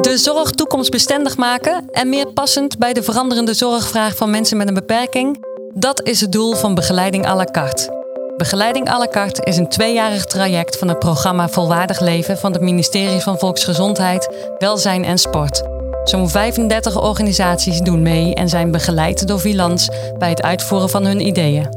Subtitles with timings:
[0.00, 4.74] De zorg toekomstbestendig maken en meer passend bij de veranderende zorgvraag van mensen met een
[4.74, 5.44] beperking,
[5.74, 8.04] dat is het doel van Begeleiding à la carte.
[8.36, 12.60] Begeleiding à la carte is een tweejarig traject van het programma Volwaardig Leven van het
[12.60, 14.28] ministerie van Volksgezondheid,
[14.58, 15.62] Welzijn en Sport.
[16.04, 19.88] Zo'n 35 organisaties doen mee en zijn begeleid door Vilans
[20.18, 21.68] bij het uitvoeren van hun ideeën.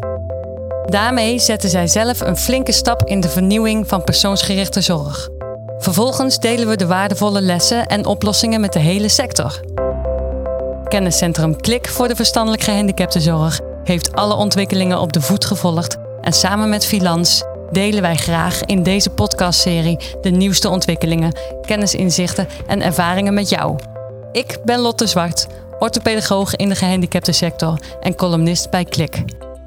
[0.86, 5.30] Daarmee zetten zij zelf een flinke stap in de vernieuwing van persoonsgerichte zorg.
[5.82, 9.59] Vervolgens delen we de waardevolle lessen en oplossingen met de hele sector.
[10.84, 16.70] Kenniscentrum Klik voor de verstandelijk gehandicaptenzorg heeft alle ontwikkelingen op de voet gevolgd en samen
[16.70, 23.50] met Filans delen wij graag in deze podcastserie de nieuwste ontwikkelingen, kennisinzichten en ervaringen met
[23.50, 23.80] jou.
[24.31, 25.48] Ik ben Lotte Zwart,
[25.80, 29.23] orthopedagoog in de gehandicaptensector en columnist bij Klik.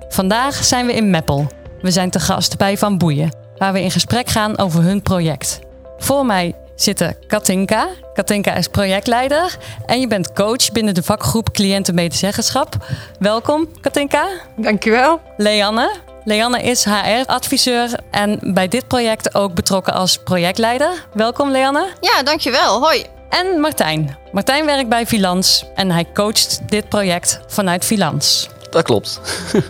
[0.08, 1.46] Vandaag zijn we in Meppel.
[1.80, 5.60] We zijn te gast bij Van Boeien, waar we in gesprek gaan over hun project.
[5.98, 7.88] Voor mij zitten Katinka.
[8.14, 12.76] Katinka is projectleider en je bent coach binnen de vakgroep Cliëntenmedezeggenschap.
[13.18, 14.26] Welkom, Katinka.
[14.56, 15.20] Dankjewel.
[15.36, 15.90] Leanne.
[16.24, 21.06] Leanne is HR-adviseur en bij dit project ook betrokken als projectleider.
[21.12, 21.86] Welkom, Leanne.
[22.00, 22.80] Ja, dankjewel.
[22.80, 23.04] Hoi.
[23.28, 24.16] En Martijn.
[24.32, 28.48] Martijn werkt bij Vilans en hij coacht dit project vanuit Vilans.
[28.70, 29.20] Dat klopt.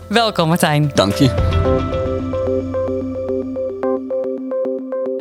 [0.09, 0.91] Welkom, Martijn.
[0.95, 2.43] Dank je.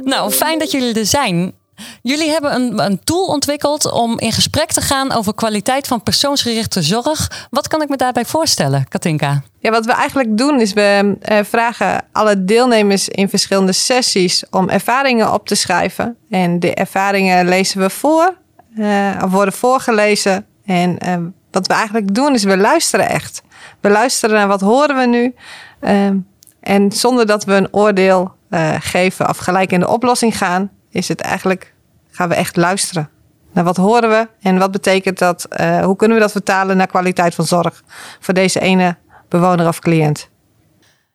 [0.04, 1.54] Nou, fijn dat jullie er zijn.
[2.02, 6.82] Jullie hebben een, een, tool ontwikkeld om in gesprek te gaan over kwaliteit van persoonsgerichte
[6.82, 7.48] zorg.
[7.50, 9.44] Wat kan ik me daarbij voorstellen, Katinka?
[9.60, 14.70] Ja, wat we eigenlijk doen is we uh, vragen alle deelnemers in verschillende sessies om
[14.70, 16.18] ervaringen op te schrijven.
[16.30, 18.36] En de ervaringen lezen we voor,
[18.78, 20.46] uh, of worden voorgelezen.
[20.66, 21.16] En uh,
[21.52, 23.42] wat we eigenlijk doen is we luisteren echt.
[23.80, 25.34] We luisteren naar wat horen we nu.
[26.60, 28.32] en zonder dat we een oordeel
[28.80, 31.74] geven of gelijk in de oplossing gaan, is het eigenlijk,
[32.12, 33.10] gaan we echt luisteren.
[33.54, 35.48] Naar wat horen we en wat betekent dat?
[35.50, 37.84] Uh, hoe kunnen we dat vertalen naar kwaliteit van zorg
[38.20, 38.98] voor deze ene
[39.30, 40.30] bewoner of cliënt?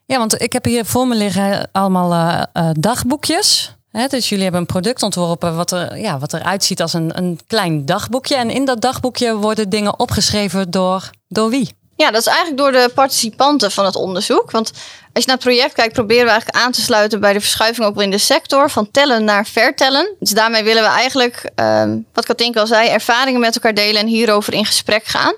[0.04, 3.76] Ja, want ik heb hier voor me liggen allemaal uh, uh, dagboekjes.
[4.08, 7.40] Dus jullie hebben een product ontworpen wat, er, ja, wat eruit ziet als een, een
[7.46, 8.36] klein dagboekje.
[8.36, 11.70] En in dat dagboekje worden dingen opgeschreven door, door wie?
[11.98, 14.50] Ja, dat is eigenlijk door de participanten van het onderzoek.
[14.50, 14.70] Want
[15.12, 17.86] als je naar het project kijkt, proberen we eigenlijk aan te sluiten bij de verschuiving
[17.86, 20.14] ook in de sector van tellen naar vertellen.
[20.18, 24.06] Dus daarmee willen we eigenlijk, um, wat Katinka al zei, ervaringen met elkaar delen en
[24.06, 25.34] hierover in gesprek gaan.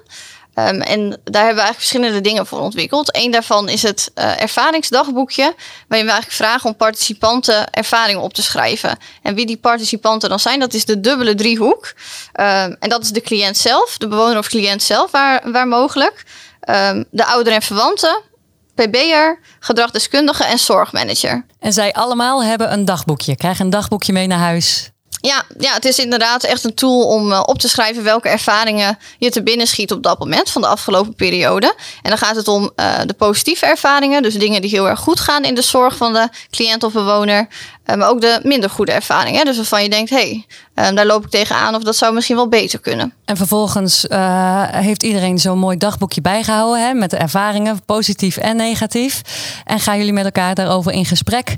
[0.54, 3.16] Um, en daar hebben we eigenlijk verschillende dingen voor ontwikkeld.
[3.16, 5.54] Eén daarvan is het uh, ervaringsdagboekje,
[5.88, 8.98] waarin we eigenlijk vragen om participanten ervaringen op te schrijven.
[9.22, 11.92] En wie die participanten dan zijn, dat is de dubbele driehoek.
[12.40, 16.24] Um, en dat is de cliënt zelf, de bewoner of cliënt zelf, waar, waar mogelijk.
[16.68, 18.22] Um, de ouderen en verwanten,
[18.74, 21.46] PB'er, gedragdeskundige en zorgmanager.
[21.58, 24.90] En zij allemaal hebben een dagboekje, krijgen een dagboekje mee naar huis.
[25.22, 28.98] Ja, ja, het is inderdaad echt een tool om uh, op te schrijven welke ervaringen
[29.18, 31.74] je te binnen schiet op dat moment van de afgelopen periode.
[32.02, 35.20] En dan gaat het om uh, de positieve ervaringen, dus dingen die heel erg goed
[35.20, 37.48] gaan in de zorg van de cliënt of bewoner.
[37.86, 39.44] Uh, maar ook de minder goede ervaringen.
[39.44, 40.44] Dus waarvan je denkt, hé,
[40.74, 43.14] hey, daar loop ik tegenaan of dat zou misschien wel beter kunnen.
[43.24, 44.06] En vervolgens
[44.70, 49.20] heeft iedereen zo'n mooi dagboekje bijgehouden hè, met de ervaringen, positief en negatief.
[49.64, 51.56] En gaan jullie met elkaar daarover in gesprek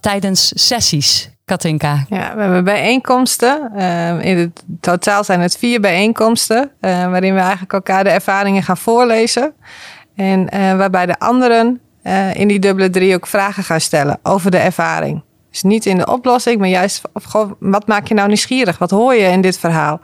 [0.00, 1.28] tijdens sessies?
[1.48, 2.04] Katinka?
[2.08, 3.70] Ja, we hebben bijeenkomsten.
[3.76, 6.70] Uh, in het totaal zijn het vier bijeenkomsten.
[6.80, 9.52] Uh, waarin we eigenlijk elkaar de ervaringen gaan voorlezen.
[10.16, 11.80] En uh, waarbij de anderen
[12.32, 15.22] in die dubbele drie ook vragen gaan stellen over de ervaring.
[15.50, 18.78] Dus niet in de oplossing, maar juist of, wat maak je nou nieuwsgierig?
[18.78, 20.00] Wat hoor je in dit verhaal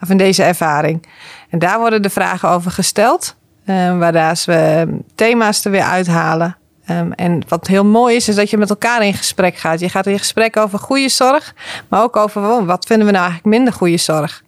[0.00, 1.06] of in deze ervaring?
[1.50, 3.36] En daar worden de vragen over gesteld.
[3.64, 6.56] waarna we thema's er weer uithalen.
[6.90, 9.80] Um, en wat heel mooi is, is dat je met elkaar in gesprek gaat.
[9.80, 11.54] Je gaat in gesprek over goede zorg,
[11.88, 14.42] maar ook over oh, wat vinden we nou eigenlijk minder goede zorg.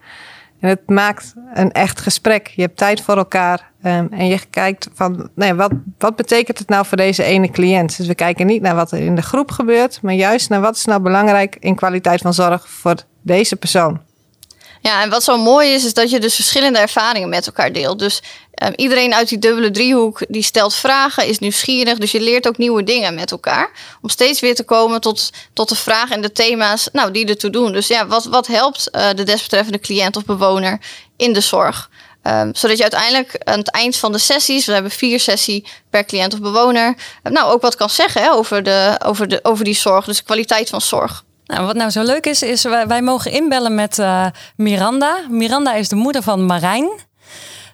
[0.60, 2.46] En het maakt een echt gesprek.
[2.46, 6.68] Je hebt tijd voor elkaar um, en je kijkt van, nee, wat, wat betekent het
[6.68, 7.96] nou voor deze ene cliënt?
[7.96, 10.76] Dus we kijken niet naar wat er in de groep gebeurt, maar juist naar wat
[10.76, 14.00] is nou belangrijk in kwaliteit van zorg voor deze persoon.
[14.86, 17.98] Ja, en wat zo mooi is, is dat je dus verschillende ervaringen met elkaar deelt.
[17.98, 18.22] Dus
[18.62, 21.98] um, iedereen uit die dubbele driehoek die stelt vragen, is nieuwsgierig.
[21.98, 23.70] Dus je leert ook nieuwe dingen met elkaar.
[24.02, 27.50] Om steeds weer te komen tot, tot de vragen en de thema's nou, die ertoe
[27.50, 27.72] doen.
[27.72, 30.80] Dus ja, wat, wat helpt uh, de desbetreffende cliënt of bewoner
[31.16, 31.90] in de zorg?
[32.22, 36.04] Um, zodat je uiteindelijk aan het eind van de sessies, we hebben vier sessies per
[36.04, 39.74] cliënt of bewoner, nou ook wat kan zeggen hè, over, de, over, de, over die
[39.74, 41.24] zorg, dus de kwaliteit van zorg.
[41.46, 44.26] Nou, wat nou zo leuk is, is wij, wij mogen inbellen met uh,
[44.56, 45.16] Miranda.
[45.30, 46.88] Miranda is de moeder van Marijn.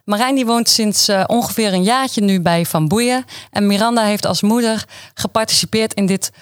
[0.05, 3.25] Marijn die woont sinds uh, ongeveer een jaartje nu bij Van Boeien.
[3.51, 4.85] En Miranda heeft als moeder
[5.15, 6.33] geparticipeerd in dit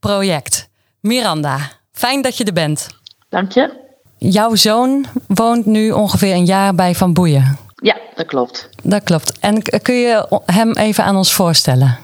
[0.00, 0.68] project.
[1.00, 1.58] Miranda,
[1.92, 2.86] fijn dat je er bent.
[3.28, 3.86] Dank je.
[4.18, 7.58] Jouw zoon woont nu ongeveer een jaar bij Van Boeien.
[7.74, 8.68] Ja, dat klopt.
[8.82, 9.38] Dat klopt.
[9.38, 11.98] En kun je hem even aan ons voorstellen?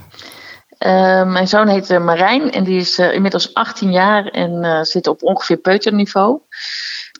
[0.78, 5.22] Uh, mijn zoon heet Marijn en die is uh, inmiddels 18 jaar en zit op
[5.22, 6.40] ongeveer peuterniveau.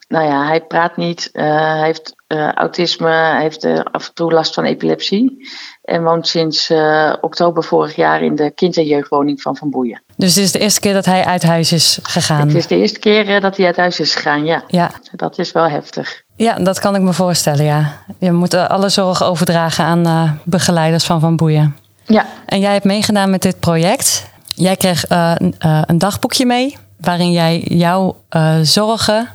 [0.08, 2.14] Nou ja, hij praat niet, hij heeft
[2.54, 5.48] autisme, hij heeft af en toe last van epilepsie.
[5.82, 6.72] En woont sinds
[7.20, 10.02] oktober vorig jaar in de kind- en jeugdwoning van Van Boeien.
[10.16, 12.46] Dus dit is de eerste keer dat hij uit huis is gegaan?
[12.46, 14.64] Het is de eerste keer dat hij uit huis is gegaan, ja.
[14.66, 14.90] ja.
[15.12, 16.22] Dat is wel heftig.
[16.36, 18.04] Ja, dat kan ik me voorstellen, ja.
[18.18, 21.83] Je moet alle zorg overdragen aan begeleiders van Van Boeien.
[22.06, 22.26] Ja.
[22.46, 24.30] En jij hebt meegedaan met dit project.
[24.46, 29.28] Jij kreeg uh, uh, een dagboekje mee waarin jij jouw uh, zorgen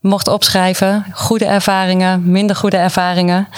[0.00, 1.04] mocht opschrijven.
[1.12, 3.48] Goede ervaringen, minder goede ervaringen.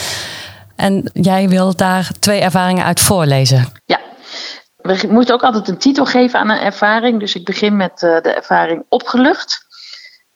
[0.77, 3.67] En jij wil daar twee ervaringen uit voorlezen.
[3.85, 4.01] Ja.
[4.77, 7.21] We moeten ook altijd een titel geven aan een ervaring.
[7.21, 9.65] Dus ik begin met de ervaring opgelucht.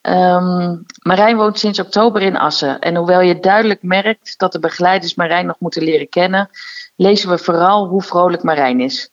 [0.03, 2.79] Um, Marijn woont sinds oktober in Assen.
[2.79, 6.51] En hoewel je duidelijk merkt dat de begeleiders Marijn nog moeten leren kennen,
[7.00, 9.11] lezen we vooral hoe vrolijk Marijn is.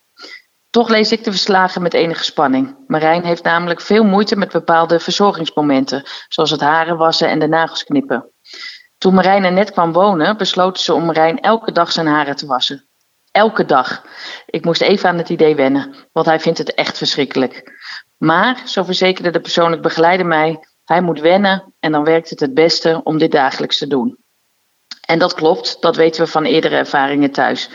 [0.70, 2.76] Toch lees ik de verslagen met enige spanning.
[2.88, 7.84] Marijn heeft namelijk veel moeite met bepaalde verzorgingsmomenten, zoals het haren wassen en de nagels
[7.84, 8.32] knippen.
[8.98, 12.46] Toen Marijn er net kwam wonen, besloten ze om Marijn elke dag zijn haren te
[12.46, 12.88] wassen.
[13.32, 14.06] Elke dag.
[14.46, 17.72] Ik moest even aan het idee wennen, want hij vindt het echt verschrikkelijk.
[18.18, 22.54] Maar, zo verzekerde de persoonlijk begeleider mij, hij moet wennen en dan werkt het het
[22.54, 24.26] beste om dit dagelijks te doen.
[25.08, 27.70] En dat klopt, dat weten we van eerdere ervaringen thuis.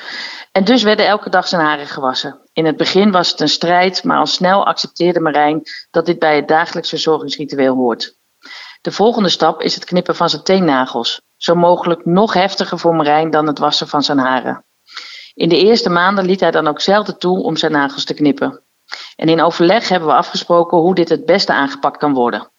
[0.52, 2.40] En dus werden elke dag zijn haren gewassen.
[2.52, 6.36] In het begin was het een strijd, maar al snel accepteerde Marijn dat dit bij
[6.36, 8.16] het dagelijks verzorgingsritueel hoort.
[8.80, 11.20] De volgende stap is het knippen van zijn teennagels.
[11.36, 14.64] Zo mogelijk nog heftiger voor Marijn dan het wassen van zijn haren.
[15.34, 18.62] In de eerste maanden liet hij dan ook zelden toe om zijn nagels te knippen.
[19.16, 22.50] En in overleg hebben we afgesproken hoe dit het beste aangepakt kan worden.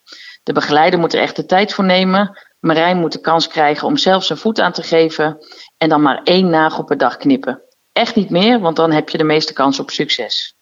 [0.43, 2.37] De begeleider moet er echt de tijd voor nemen.
[2.63, 5.37] Marijn moet de kans krijgen om zelf zijn voet aan te geven.
[5.77, 7.61] En dan maar één nagel per dag knippen.
[7.91, 10.55] Echt niet meer, want dan heb je de meeste kans op succes.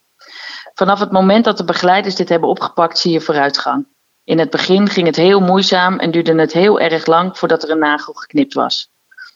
[0.74, 3.88] Vanaf het moment dat de begeleiders dit hebben opgepakt, zie je vooruitgang.
[4.24, 7.70] In het begin ging het heel moeizaam en duurde het heel erg lang voordat er
[7.70, 8.90] een nagel geknipt was.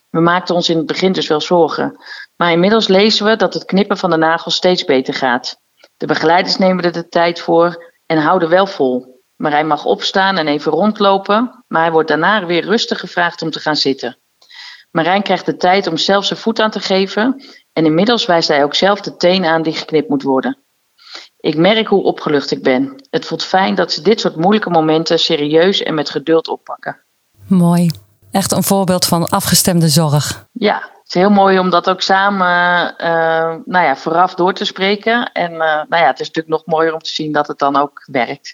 [0.09, 2.03] We maakten ons in het begin dus wel zorgen.
[2.35, 5.57] Maar inmiddels lezen we dat het knippen van de nagels steeds beter gaat.
[5.97, 9.14] De begeleiders nemen er de tijd voor en houden wel vol.
[9.35, 13.59] Marijn mag opstaan en even rondlopen, maar hij wordt daarna weer rustig gevraagd om te
[13.59, 14.17] gaan zitten.
[14.91, 17.43] Marijn krijgt de tijd om zelf zijn voet aan te geven
[17.73, 20.57] en inmiddels wijst hij ook zelf de teen aan die geknipt moet worden.
[21.39, 22.95] Ik merk hoe opgelucht ik ben.
[23.09, 27.01] Het voelt fijn dat ze dit soort moeilijke momenten serieus en met geduld oppakken.
[27.47, 27.89] Mooi.
[28.31, 30.45] Echt een voorbeeld van afgestemde zorg.
[30.51, 33.07] Ja, het is heel mooi om dat ook samen uh,
[33.65, 35.31] nou ja, vooraf door te spreken.
[35.31, 37.75] En uh, nou ja, het is natuurlijk nog mooier om te zien dat het dan
[37.75, 38.53] ook werkt.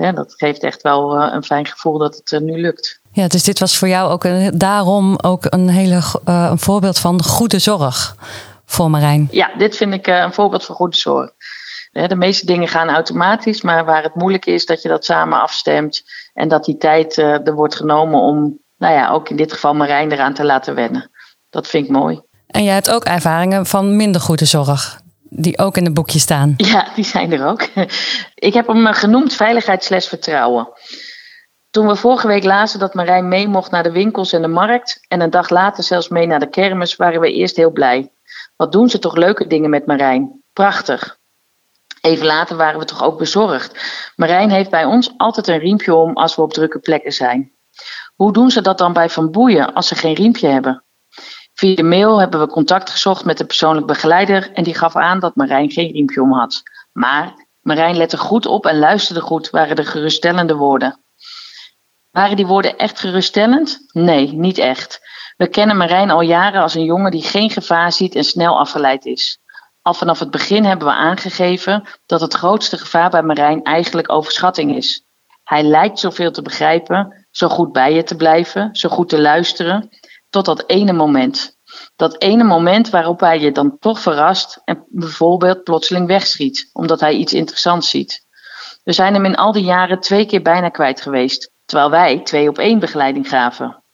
[0.00, 3.00] Ja, dat geeft echt wel uh, een fijn gevoel dat het nu lukt.
[3.12, 7.22] Ja, dus dit was voor jou ook een, daarom ook een hele een voorbeeld van
[7.22, 8.16] goede zorg
[8.64, 9.28] voor Marijn.
[9.30, 11.30] Ja, dit vind ik een voorbeeld van goede zorg.
[11.92, 16.02] De meeste dingen gaan automatisch, maar waar het moeilijk is, dat je dat samen afstemt
[16.34, 20.12] en dat die tijd er wordt genomen om, nou ja, ook in dit geval Marijn
[20.12, 21.10] eraan te laten wennen.
[21.50, 22.20] Dat vind ik mooi.
[22.46, 25.00] En jij hebt ook ervaringen van minder goede zorg,
[25.30, 26.54] die ook in het boekje staan.
[26.56, 27.62] Ja, die zijn er ook.
[28.34, 30.68] Ik heb hem genoemd veiligheid vertrouwen.
[31.70, 35.04] Toen we vorige week lazen dat Marijn mee mocht naar de winkels en de markt
[35.08, 38.12] en een dag later zelfs mee naar de kermis, waren we eerst heel blij.
[38.56, 40.42] Wat doen ze toch leuke dingen met Marijn?
[40.52, 41.18] Prachtig.
[42.00, 43.78] Even later waren we toch ook bezorgd.
[44.16, 47.52] Marijn heeft bij ons altijd een riempje om als we op drukke plekken zijn.
[48.14, 50.84] Hoe doen ze dat dan bij Van Boeien als ze geen riempje hebben?
[51.60, 55.36] Via mail hebben we contact gezocht met de persoonlijk begeleider en die gaf aan dat
[55.36, 56.62] Marijn geen riempje om had.
[56.92, 61.00] Maar Marijn lette goed op en luisterde goed, waren de geruststellende woorden.
[62.10, 63.78] Waren die woorden echt geruststellend?
[63.92, 65.00] Nee, niet echt.
[65.36, 69.04] We kennen Marijn al jaren als een jongen die geen gevaar ziet en snel afgeleid
[69.04, 69.38] is.
[69.82, 74.76] Al vanaf het begin hebben we aangegeven dat het grootste gevaar bij Marijn eigenlijk overschatting
[74.76, 75.04] is.
[75.44, 79.88] Hij lijkt zoveel te begrijpen, zo goed bij je te blijven, zo goed te luisteren,
[80.30, 81.56] tot dat ene moment.
[81.96, 87.14] Dat ene moment waarop hij je dan toch verrast en bijvoorbeeld plotseling wegschiet, omdat hij
[87.14, 88.26] iets interessants ziet.
[88.82, 92.48] We zijn hem in al die jaren twee keer bijna kwijt geweest, terwijl wij twee
[92.48, 93.84] op één begeleiding gaven.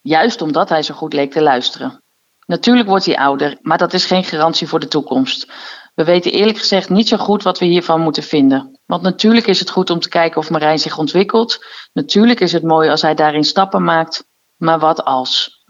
[0.00, 2.02] Juist omdat hij zo goed leek te luisteren.
[2.46, 5.52] Natuurlijk wordt hij ouder, maar dat is geen garantie voor de toekomst.
[5.94, 8.80] We weten eerlijk gezegd niet zo goed wat we hiervan moeten vinden.
[8.86, 11.64] Want natuurlijk is het goed om te kijken of Marijn zich ontwikkelt.
[11.92, 14.24] Natuurlijk is het mooi als hij daarin stappen maakt.
[14.56, 15.61] Maar wat als?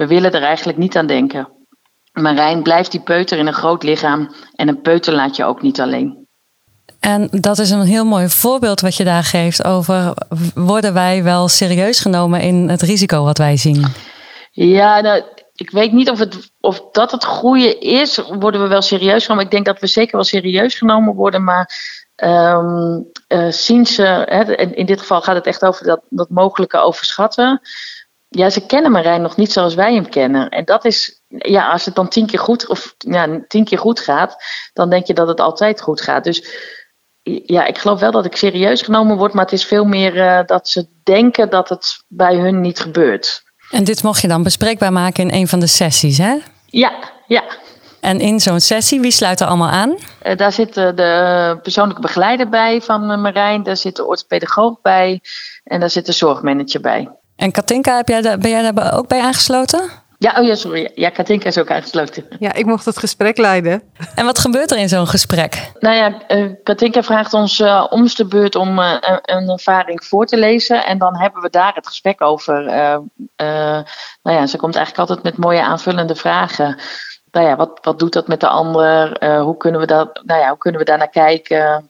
[0.00, 1.48] We willen er eigenlijk niet aan denken.
[2.12, 5.80] Marijn blijft die peuter in een groot lichaam en een peuter laat je ook niet
[5.80, 6.26] alleen.
[7.00, 10.14] En dat is een heel mooi voorbeeld wat je daar geeft over
[10.54, 13.84] worden wij wel serieus genomen in het risico wat wij zien?
[14.50, 15.22] Ja, nou,
[15.54, 18.16] ik weet niet of, het, of dat het goede is.
[18.16, 19.44] Worden we wel serieus genomen?
[19.44, 21.70] Ik denk dat we zeker wel serieus genomen worden, maar
[22.16, 26.78] um, uh, zien ze, hè, in dit geval gaat het echt over dat, dat mogelijke
[26.78, 27.60] overschatten.
[28.32, 30.48] Ja, ze kennen Marijn nog niet zoals wij hem kennen.
[30.48, 34.00] En dat is, ja, als het dan tien keer goed, of ja, tien keer goed
[34.00, 34.36] gaat,
[34.72, 36.24] dan denk je dat het altijd goed gaat.
[36.24, 36.48] Dus
[37.22, 40.40] ja, ik geloof wel dat ik serieus genomen word, maar het is veel meer uh,
[40.46, 43.42] dat ze denken dat het bij hun niet gebeurt.
[43.70, 46.36] En dit mocht je dan bespreekbaar maken in een van de sessies, hè?
[46.66, 46.92] Ja,
[47.26, 47.44] ja.
[48.00, 49.90] En in zo'n sessie, wie sluit er allemaal aan?
[49.90, 55.20] Uh, daar zit de persoonlijke begeleider bij van Marijn, daar zit de orthopedagoog bij
[55.64, 57.08] en daar zit de zorgmanager bij.
[57.40, 59.90] En Katinka, heb jij daar, ben jij daar ook bij aangesloten?
[60.18, 60.90] Ja, oh ja, sorry.
[60.94, 62.24] Ja, Katinka is ook aangesloten.
[62.38, 63.82] Ja, ik mocht het gesprek leiden.
[64.14, 65.72] En wat gebeurt er in zo'n gesprek?
[65.78, 70.26] Nou ja, uh, Katinka vraagt ons uh, om de beurt om uh, een ervaring voor
[70.26, 70.86] te lezen.
[70.86, 72.64] En dan hebben we daar het gesprek over.
[72.64, 73.84] nou
[74.22, 76.78] ja, ze komt eigenlijk altijd met mooie aanvullende vragen.
[77.30, 79.24] Nou ja, wat, wat doet dat met de ander?
[79.40, 81.88] hoe, kunnen we dat, nou ja, hoe kunnen we daar naar kijken?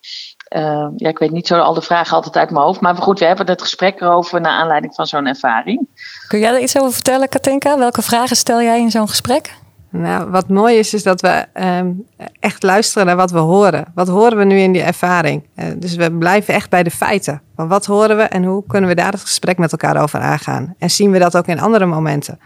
[0.57, 2.81] Uh, ja, ik weet niet zo al de vragen altijd uit mijn hoofd.
[2.81, 5.89] Maar goed, we hebben het gesprek erover naar aanleiding van zo'n ervaring.
[6.29, 7.79] Kun jij er iets over vertellen, Katinka?
[7.79, 9.55] Welke vragen stel jij in zo'n gesprek?
[9.91, 12.07] Nou, wat mooi is, is dat we um,
[12.41, 13.85] echt luisteren naar wat we horen.
[13.95, 15.47] Wat horen we nu in die ervaring?
[15.57, 17.43] Uh, dus we blijven echt bij de feiten.
[17.57, 20.75] Van wat horen we en hoe kunnen we daar het gesprek met elkaar over aangaan?
[20.79, 22.41] En zien we dat ook in andere momenten?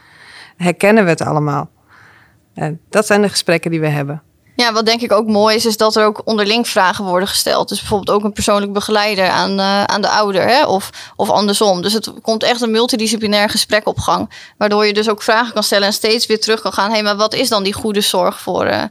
[0.56, 1.68] Herkennen we het allemaal?
[2.54, 4.22] Uh, dat zijn de gesprekken die we hebben.
[4.56, 7.68] Ja, wat denk ik ook mooi is, is dat er ook onderling vragen worden gesteld.
[7.68, 10.64] Dus bijvoorbeeld ook een persoonlijk begeleider aan, uh, aan de ouder hè?
[10.64, 11.82] Of, of andersom.
[11.82, 14.30] Dus het komt echt een multidisciplinair gesprek op gang.
[14.58, 16.88] Waardoor je dus ook vragen kan stellen en steeds weer terug kan gaan.
[16.88, 18.82] Hé, hey, maar wat is dan die goede zorg voor, uh,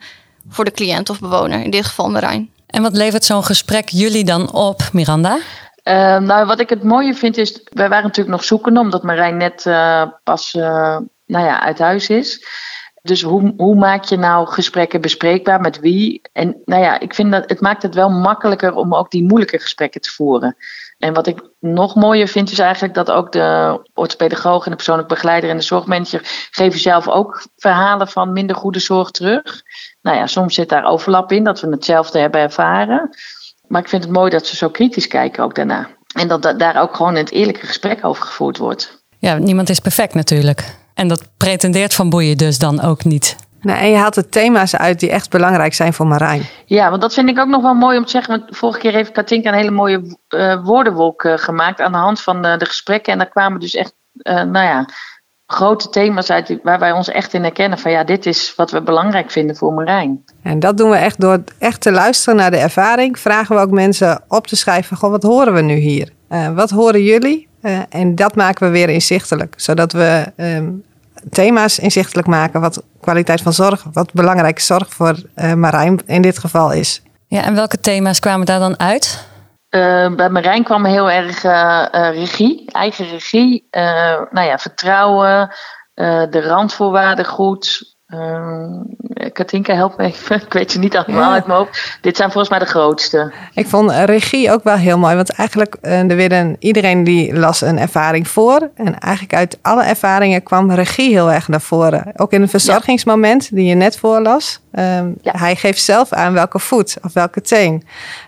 [0.50, 1.62] voor de cliënt of bewoner?
[1.62, 2.52] In dit geval Marijn.
[2.68, 5.38] En wat levert zo'n gesprek jullie dan op, Miranda?
[5.84, 9.38] Uh, nou, wat ik het mooie vind is, wij waren natuurlijk nog zoekende, omdat Marijn
[9.38, 9.64] net
[10.24, 10.52] pas
[11.26, 12.46] nou ja, uit huis is.
[13.04, 16.22] Dus hoe, hoe maak je nou gesprekken bespreekbaar met wie?
[16.34, 19.60] En nou ja, ik vind dat het maakt het wel makkelijker om ook die moeilijke
[19.60, 20.56] gesprekken te voeren.
[20.98, 25.08] En wat ik nog mooier vind, is eigenlijk dat ook de orthopedagoog en de persoonlijk
[25.08, 29.62] begeleider en de zorgmanager geven zelf ook verhalen van minder goede zorg terug.
[30.02, 33.10] Nou ja, soms zit daar overlap in, dat we hetzelfde hebben ervaren.
[33.68, 35.90] Maar ik vind het mooi dat ze zo kritisch kijken ook daarna.
[36.16, 39.04] En dat daar ook gewoon een eerlijke gesprek over gevoerd wordt.
[39.20, 40.82] Ja, niemand is perfect natuurlijk.
[40.94, 43.36] En dat pretendeert Van Boeien dus dan ook niet.
[43.64, 46.46] Nou, en je haalt de thema's uit die echt belangrijk zijn voor Marijn.
[46.66, 48.40] Ja, want dat vind ik ook nog wel mooi om te zeggen.
[48.40, 52.22] Want vorige keer heeft Katinka een hele mooie uh, woordenwolk uh, gemaakt aan de hand
[52.22, 53.14] van de, de, gesprekken.
[53.14, 54.86] En daar kwamen dus echt, uh, nou ja,
[55.46, 57.80] grote thema's uit waar wij ons echt in herkennen.
[57.80, 60.24] Van ja, dit is wat we belangrijk vinden voor Marijn.
[60.42, 63.20] En dat doen we echt door echt te luisteren naar de ervaring.
[63.20, 66.12] Vragen we ook mensen op te schrijven, goh, wat horen we nu hier?
[66.56, 67.48] wat horen jullie?
[67.64, 70.84] Uh, en dat maken we weer inzichtelijk, zodat we um,
[71.30, 76.38] thema's inzichtelijk maken wat kwaliteit van zorg, wat belangrijke zorg voor uh, Marijn in dit
[76.38, 77.02] geval is.
[77.28, 79.28] Ja, en welke thema's kwamen daar dan uit?
[79.70, 81.42] Uh, bij Marijn kwam heel erg
[82.14, 83.68] regie, eigen regie,
[84.32, 85.56] nou ja, vertrouwen,
[86.30, 90.42] de randvoorwaarden goed, Uh, Katinka, help me even.
[90.46, 91.34] Ik weet ze niet allemaal ja.
[91.34, 91.98] uit mijn hoofd.
[92.02, 93.34] Dit zijn volgens mij de grootste.
[93.54, 95.16] Ik vond regie ook wel heel mooi.
[95.16, 98.70] Want eigenlijk, uh, er werden, iedereen die las een ervaring voor.
[98.76, 102.12] En eigenlijk uit alle ervaringen kwam regie heel erg naar voren.
[102.16, 104.62] Ook in het verzorgingsmoment die je net voorlas.
[104.72, 105.32] Um, ja.
[105.38, 107.84] Hij geeft zelf aan welke voet of welke teen.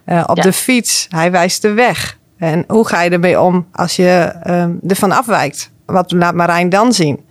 [0.06, 2.18] Uh, op de fiets, hij wijst de weg.
[2.38, 5.72] En hoe ga je ermee om als je um, ervan afwijkt?
[5.86, 7.25] Wat laat Marijn dan zien?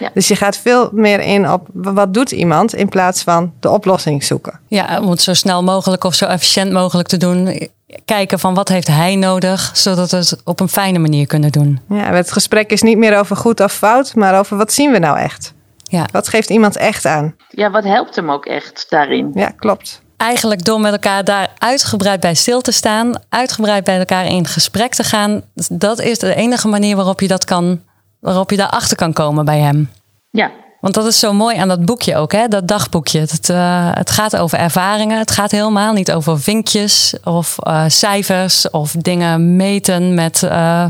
[0.00, 0.10] Ja.
[0.14, 4.24] Dus je gaat veel meer in op wat doet iemand in plaats van de oplossing
[4.24, 4.60] zoeken.
[4.68, 7.68] Ja, om het zo snel mogelijk of zo efficiënt mogelijk te doen.
[8.04, 11.80] Kijken van wat heeft hij nodig, zodat we het op een fijne manier kunnen doen.
[11.88, 14.98] Ja, het gesprek is niet meer over goed of fout, maar over wat zien we
[14.98, 15.52] nou echt.
[15.82, 16.06] Ja.
[16.12, 17.34] Wat geeft iemand echt aan?
[17.48, 19.30] Ja, wat helpt hem ook echt daarin?
[19.34, 24.26] Ja, klopt eigenlijk door met elkaar daar uitgebreid bij stil te staan, uitgebreid bij elkaar
[24.26, 27.80] in gesprek te gaan, dat is de enige manier waarop je dat kan
[28.20, 29.90] waarop je daarachter kan komen bij hem.
[30.30, 30.50] Ja.
[30.80, 32.48] Want dat is zo mooi aan dat boekje ook, hè?
[32.48, 33.20] dat dagboekje.
[33.20, 35.18] Het, uh, het gaat over ervaringen.
[35.18, 40.42] Het gaat helemaal niet over vinkjes of uh, cijfers of dingen meten met.
[40.42, 40.86] Uh,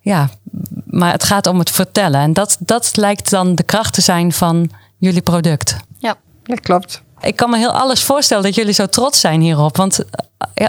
[0.00, 0.28] ja,
[0.86, 2.20] maar het gaat om het vertellen.
[2.20, 5.76] En dat, dat lijkt dan de kracht te zijn van jullie product.
[5.98, 7.02] Ja, dat klopt.
[7.24, 9.76] Ik kan me heel alles voorstellen dat jullie zo trots zijn hierop.
[9.76, 10.04] Want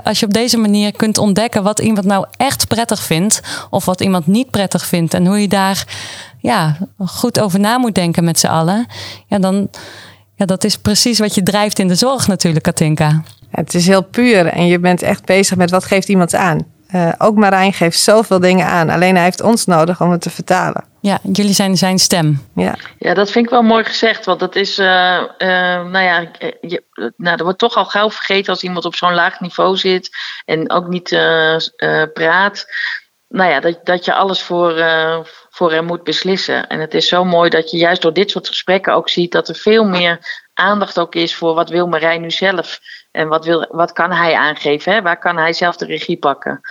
[0.04, 4.02] als je op deze manier kunt ontdekken wat iemand nou echt prettig vindt, of wat
[4.02, 5.86] iemand niet prettig vindt, en hoe je daar
[6.40, 8.88] ja, goed over na moet denken met z'n allen,
[9.28, 9.70] ja, dan,
[10.36, 13.24] Ja, dat is precies wat je drijft in de zorg natuurlijk, Katinka.
[13.50, 16.60] Het is heel puur en je bent echt bezig met wat geeft iemand aan.
[16.92, 18.90] Uh, ook Marijn geeft zoveel dingen aan.
[18.90, 20.84] Alleen hij heeft ons nodig om het te vertalen.
[21.06, 22.48] Ja, jullie zijn zijn stem.
[22.56, 24.26] Ja, ja dat vind ik wel mooi gezegd.
[24.26, 24.86] Want dat is, uh,
[25.38, 25.48] uh,
[25.86, 26.32] nou ja,
[26.62, 26.84] je,
[27.18, 30.10] nou, er wordt toch al gauw vergeten als iemand op zo'n laag niveau zit
[30.46, 31.10] en ook niet
[32.14, 32.66] praat.
[33.28, 34.86] Nou ja, dat, dat je alles voor,
[35.50, 36.68] voor hem moet beslissen.
[36.68, 39.48] En het is zo mooi dat je juist door dit soort gesprekken ook ziet dat
[39.48, 42.80] er veel meer aandacht ook is voor wat wil Marijn nu zelf
[43.12, 44.94] en wat, wil, wat kan hij aangeven?
[44.94, 45.02] Hè?
[45.02, 46.62] Waar kan hij zelf de regie pakken?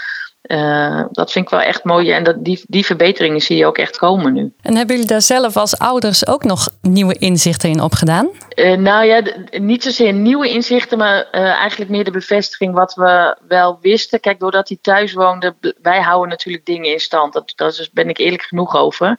[0.50, 2.10] Uh, dat vind ik wel echt mooi.
[2.10, 4.52] En dat, die, die verbeteringen zie je ook echt komen nu.
[4.62, 8.28] En hebben jullie daar zelf als ouders ook nog nieuwe inzichten in opgedaan?
[8.54, 13.36] Uh, nou ja, niet zozeer nieuwe inzichten, maar uh, eigenlijk meer de bevestiging wat we
[13.48, 14.20] wel wisten.
[14.20, 17.32] Kijk, doordat hij thuis woonde, wij houden natuurlijk dingen in stand.
[17.32, 19.16] Dat, daar dus ben ik eerlijk genoeg over.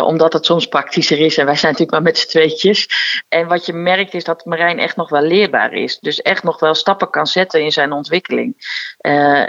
[0.00, 2.88] omdat het soms praktischer is en wij zijn natuurlijk maar met z'n tweetjes.
[3.28, 5.98] En wat je merkt is dat Marijn echt nog wel leerbaar is.
[5.98, 8.56] Dus echt nog wel stappen kan zetten in zijn ontwikkeling.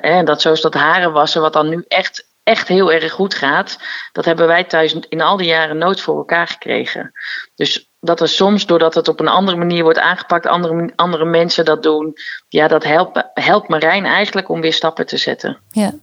[0.02, 3.80] en dat zoals dat haren wassen, wat dan nu echt, echt heel erg goed gaat,
[4.12, 7.12] dat hebben wij thuis in al die jaren nooit voor elkaar gekregen.
[7.56, 11.66] Dus dat er soms, doordat het op een andere manier wordt aangepakt, andere, andere mensen
[11.66, 12.14] dat doen,
[12.48, 15.58] ja, dat helpt, helpt Marijn eigenlijk om weer stappen te zetten.
[15.72, 15.94] Ja,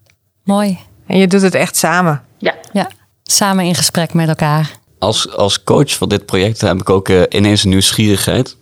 [0.44, 0.78] mooi.
[1.06, 2.24] En je doet het echt samen.
[2.38, 2.54] Ja.
[2.72, 2.90] Ja,
[3.22, 4.70] samen in gesprek met elkaar.
[4.98, 8.56] Als, als coach van dit project heb ik ook uh, ineens een nieuwsgierigheid.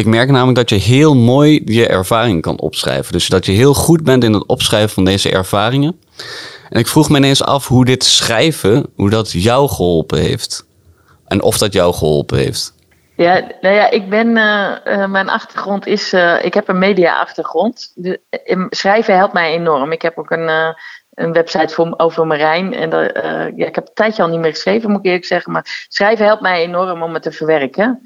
[0.00, 3.12] Ik merk namelijk dat je heel mooi je ervaring kan opschrijven.
[3.12, 6.00] Dus dat je heel goed bent in het opschrijven van deze ervaringen.
[6.68, 10.66] En ik vroeg me ineens af hoe dit schrijven, hoe dat jou geholpen heeft.
[11.26, 12.74] En of dat jou geholpen heeft.
[13.16, 17.94] Ja, nou ja, ik ben, uh, uh, mijn achtergrond is, uh, ik heb een media-achtergrond.
[18.70, 19.92] schrijven helpt mij enorm.
[19.92, 20.74] Ik heb ook een,
[21.10, 22.74] een website voor, over Marijn.
[22.74, 22.90] En
[23.56, 25.52] ja, ik heb een tijdje al niet meer geschreven, moet ik eerlijk zeggen.
[25.52, 28.00] Maar schrijven helpt mij enorm om het te verwerken.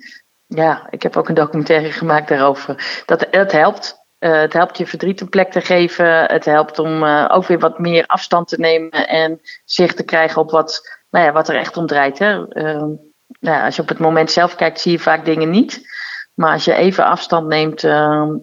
[0.46, 3.02] Ja, ik heb ook een documentaire gemaakt daarover.
[3.06, 4.02] Dat, dat helpt.
[4.18, 6.24] Uh, het helpt je verdriet een plek te geven.
[6.24, 10.40] Het helpt om uh, ook weer wat meer afstand te nemen en zicht te krijgen
[10.40, 12.18] op wat, nou ja, wat er echt om draait.
[12.18, 12.38] Hè.
[12.38, 12.82] Uh,
[13.40, 15.92] nou ja, als je op het moment zelf kijkt, zie je vaak dingen niet.
[16.34, 17.80] Maar als je even afstand neemt,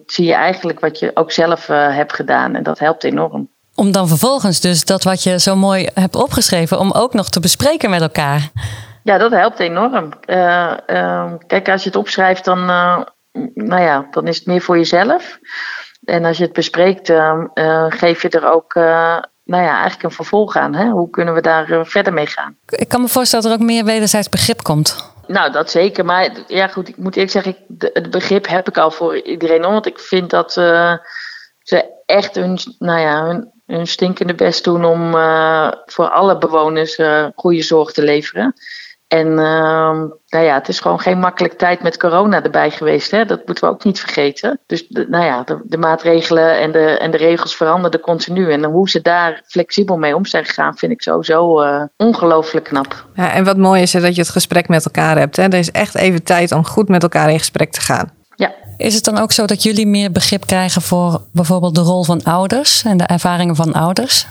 [0.06, 2.54] zie je eigenlijk wat je ook zelf hebt gedaan.
[2.54, 3.48] En dat helpt enorm.
[3.74, 7.40] Om dan vervolgens dus dat wat je zo mooi hebt opgeschreven, om ook nog te
[7.40, 8.50] bespreken met elkaar.
[9.02, 10.12] Ja, dat helpt enorm.
[10.26, 13.00] Uh, uh, kijk, als je het opschrijft, dan, uh,
[13.54, 15.38] nou ja, dan is het meer voor jezelf.
[16.04, 17.12] En als je het bespreekt,
[17.88, 18.74] geef je er ook
[19.44, 20.74] nou ja, eigenlijk een vervolg aan.
[20.74, 20.88] Hè?
[20.88, 22.56] Hoe kunnen we daar verder mee gaan?
[22.66, 25.12] Ik kan me voorstellen dat er ook meer wederzijds begrip komt.
[25.26, 26.04] Nou, dat zeker.
[26.04, 29.60] Maar ja, goed, ik moet eerlijk zeggen, het begrip heb ik al voor iedereen.
[29.60, 31.00] Want ik vind dat ze
[32.06, 35.10] echt hun, nou ja, hun, hun stinkende best doen om
[35.86, 36.98] voor alle bewoners
[37.34, 38.54] goede zorg te leveren.
[39.12, 39.36] En uh,
[40.28, 43.10] nou ja, het is gewoon geen makkelijke tijd met corona erbij geweest.
[43.10, 43.24] Hè?
[43.24, 44.60] Dat moeten we ook niet vergeten.
[44.66, 48.52] Dus de, nou ja, de, de, maatregelen en de, en de regels veranderden continu.
[48.52, 53.04] En hoe ze daar flexibel mee om zijn gegaan, vind ik sowieso uh, ongelooflijk knap.
[53.14, 55.36] Ja, en wat mooi is dat je het gesprek met elkaar hebt.
[55.36, 55.42] Hè?
[55.42, 58.12] Er is echt even tijd om goed met elkaar in gesprek te gaan.
[58.36, 58.52] Ja.
[58.76, 62.22] Is het dan ook zo dat jullie meer begrip krijgen voor bijvoorbeeld de rol van
[62.22, 64.26] ouders en de ervaringen van ouders?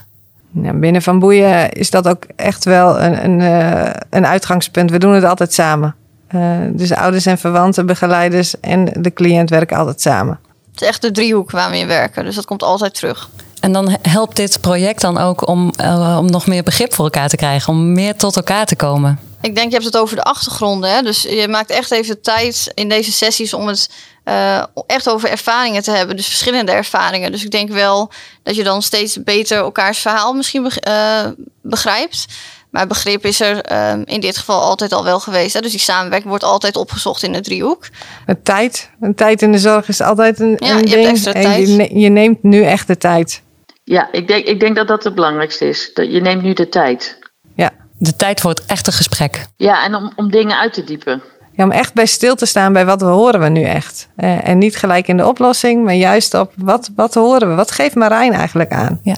[0.53, 4.91] Ja, binnen Van Boeien is dat ook echt wel een, een, uh, een uitgangspunt.
[4.91, 5.95] We doen het altijd samen.
[6.35, 10.39] Uh, dus ouders en verwanten, begeleiders en de cliënt werken altijd samen.
[10.71, 13.29] Het is echt de driehoek waar we in werken, dus dat komt altijd terug.
[13.59, 17.29] En dan helpt dit project dan ook om, uh, om nog meer begrip voor elkaar
[17.29, 19.19] te krijgen, om meer tot elkaar te komen?
[19.41, 20.95] Ik denk, je hebt het over de achtergronden.
[20.95, 21.01] Hè?
[21.01, 23.89] Dus je maakt echt even tijd in deze sessies om het
[24.25, 26.15] uh, echt over ervaringen te hebben.
[26.15, 27.31] Dus verschillende ervaringen.
[27.31, 28.11] Dus ik denk wel
[28.43, 31.27] dat je dan steeds beter elkaars verhaal misschien uh,
[31.61, 32.25] begrijpt.
[32.69, 35.53] Maar begrip is er uh, in dit geval altijd al wel geweest.
[35.53, 35.59] Hè?
[35.59, 37.87] Dus die samenwerking wordt altijd opgezocht in de driehoek.
[38.25, 38.89] Een tijd.
[38.99, 40.95] Een tijd in de zorg is altijd een, ja, een je ding.
[40.95, 41.67] Hebt extra en tijd.
[41.67, 43.41] Je, je neemt nu echt de tijd.
[43.83, 45.91] Ja, ik denk, ik denk dat dat het belangrijkste is.
[45.93, 47.19] Dat je neemt nu de tijd.
[47.55, 47.71] Ja.
[47.97, 49.45] De tijd voor het echte gesprek.
[49.57, 51.21] Ja, en om, om dingen uit te diepen.
[51.61, 54.07] Ja, om echt bij stil te staan bij wat we horen we nu echt.
[54.17, 57.55] Uh, en niet gelijk in de oplossing, maar juist op wat, wat horen we?
[57.55, 58.99] Wat geeft Marijn eigenlijk aan?
[59.03, 59.15] Ja.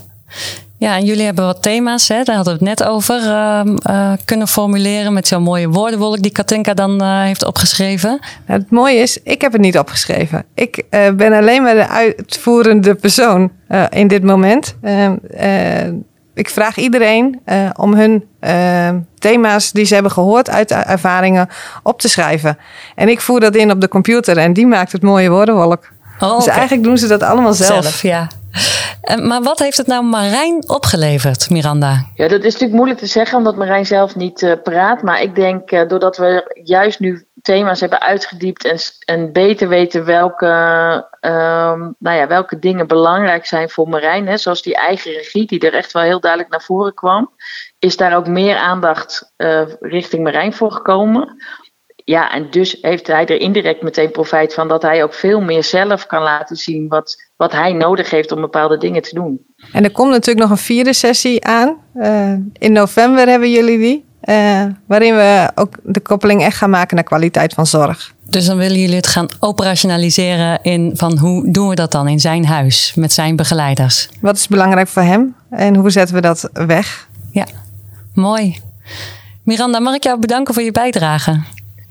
[0.77, 2.23] Ja, en jullie hebben wat thema's, hè?
[2.23, 6.31] daar hadden we het net over, uh, uh, kunnen formuleren met zo'n mooie woordenwolk die
[6.31, 8.19] Katinka dan uh, heeft opgeschreven.
[8.47, 10.43] Nou, het mooie is, ik heb het niet opgeschreven.
[10.53, 13.51] Ik ben alleen maar de uitvoerende persoon
[13.89, 14.75] in dit moment.
[16.33, 17.41] Ik vraag iedereen
[17.75, 18.27] om hun
[19.19, 21.49] thema's die ze hebben gehoord uit de ervaringen
[21.83, 22.57] op te schrijven.
[22.95, 25.91] En ik voer dat in op de computer en die maakt het mooie woordenwolk.
[26.19, 27.83] Oh, dus eigenlijk doen ze dat allemaal zelf.
[27.83, 28.27] zelf ja.
[29.21, 32.05] Maar wat heeft het nou Marijn opgeleverd, Miranda?
[32.15, 35.01] Ja, dat is natuurlijk moeilijk te zeggen omdat Marijn zelf niet uh, praat.
[35.01, 40.05] Maar ik denk uh, doordat we juist nu thema's hebben uitgediept en, en beter weten
[40.05, 40.47] welke,
[41.19, 44.27] ehm, nou ja, welke dingen belangrijk zijn voor Marijn.
[44.27, 47.31] Hè, zoals die eigen regie, die er echt wel heel duidelijk naar voren kwam.
[47.79, 51.43] Is daar ook meer aandacht uh, richting Marijn voor gekomen.
[51.95, 55.63] Ja, en dus heeft hij er indirect meteen profijt van dat hij ook veel meer
[55.63, 59.45] zelf kan laten zien wat, wat hij nodig heeft om bepaalde dingen te doen.
[59.71, 61.77] En er komt natuurlijk nog een vierde sessie aan.
[61.95, 64.05] Uh, in november hebben jullie die.
[64.25, 68.13] Uh, waarin we ook de koppeling echt gaan maken naar kwaliteit van zorg.
[68.23, 72.19] Dus dan willen jullie het gaan operationaliseren in van hoe doen we dat dan in
[72.19, 74.09] zijn huis met zijn begeleiders?
[74.21, 77.07] Wat is belangrijk voor hem en hoe zetten we dat weg?
[77.31, 77.45] Ja,
[78.13, 78.59] mooi.
[79.43, 81.41] Miranda, mag ik jou bedanken voor je bijdrage?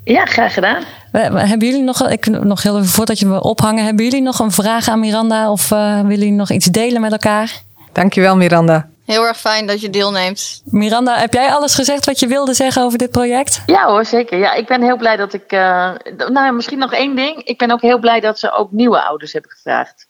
[0.05, 0.83] Ja, graag gedaan.
[1.13, 4.53] Hebben jullie nog, ik, nog heel even voordat je me ophangen, hebben jullie nog een
[4.53, 7.61] vraag aan Miranda of uh, willen jullie nog iets delen met elkaar?
[7.93, 8.87] Dankjewel, Miranda.
[9.13, 10.63] Heel erg fijn dat je deelneemt.
[10.65, 13.63] Miranda, heb jij alles gezegd wat je wilde zeggen over dit project?
[13.67, 14.39] Ja hoor, zeker.
[14.39, 15.53] Ja, ik ben heel blij dat ik.
[15.53, 15.93] Uh,
[16.29, 17.45] nou, misschien nog één ding.
[17.45, 20.07] Ik ben ook heel blij dat ze ook nieuwe ouders hebben gevraagd.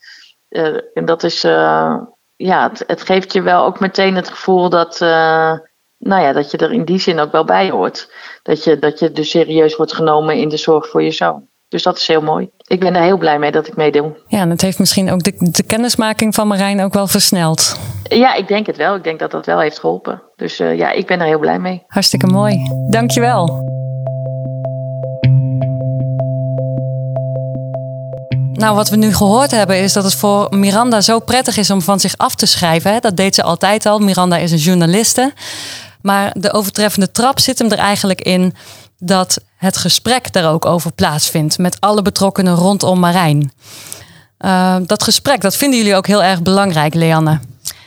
[0.49, 1.45] Uh, en dat is.
[1.45, 1.97] Uh,
[2.37, 5.01] ja, het, het, geeft je wel ook meteen het gevoel dat.
[5.99, 8.13] nou ja, dat je er in die zin ook wel bij hoort.
[8.43, 11.49] Dat je, dat je dus serieus wordt genomen in de zorg voor je zoon.
[11.73, 12.51] Dus dat is heel mooi.
[12.67, 14.17] Ik ben er heel blij mee dat ik meedoe.
[14.27, 17.79] Ja, en het heeft misschien ook de, de kennismaking van Marijn ook wel versneld.
[18.03, 18.95] Ja, ik denk het wel.
[18.95, 20.23] Ik denk dat dat wel heeft geholpen.
[20.37, 21.83] Dus uh, ja, ik ben er heel blij mee.
[21.87, 22.67] Hartstikke mooi.
[22.89, 23.47] Dankjewel.
[28.53, 31.83] Nou, wat we nu gehoord hebben is dat het voor Miranda zo prettig is om
[31.83, 33.01] van zich af te schrijven.
[33.01, 33.99] Dat deed ze altijd al.
[33.99, 35.33] Miranda is een journaliste.
[36.03, 38.55] Maar de overtreffende trap zit hem er eigenlijk in
[39.05, 43.53] dat het gesprek daar ook over plaatsvindt met alle betrokkenen rondom Marijn.
[44.41, 47.41] Uh, dat gesprek, dat vinden jullie ook heel erg belangrijk, Leanne.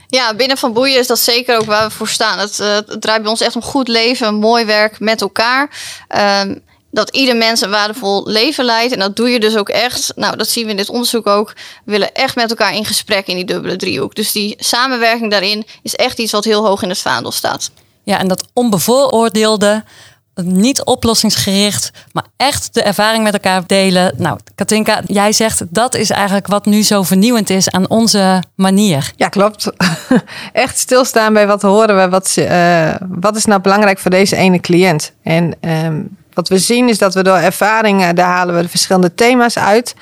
[0.08, 2.40] Ja, binnen Van Boeien is dat zeker ook waar we voor staan.
[2.40, 5.70] Het, uh, het draait bij ons echt om goed leven, mooi werk met elkaar.
[6.16, 6.42] Uh,
[6.92, 8.94] dat ieder mens een waardevol leven leidt.
[8.94, 10.12] En dat doe je dus ook echt.
[10.16, 11.54] Nou, dat zien we in dit onderzoek ook.
[11.86, 14.16] We willen echt met elkaar in gesprek in die dubbele driehoek.
[14.16, 17.72] Dus die samenwerking daarin is echt iets wat heel hoog in het vaandel staat.
[18.04, 19.84] Ja, en dat onbevooroordeelde,
[20.44, 24.14] niet oplossingsgericht, maar echt de ervaring met elkaar delen.
[24.18, 29.12] Nou, Katinka, jij zegt dat is eigenlijk wat nu zo vernieuwend is aan onze manier.
[29.16, 29.72] Ja, klopt.
[30.54, 34.60] Echt stilstaan bij wat horen we, wat, uh, wat is nou belangrijk voor deze ene
[34.60, 35.12] cliënt.
[35.24, 39.14] En um, wat we zien is dat we door ervaringen, daar halen we de verschillende
[39.14, 39.96] thema's uit.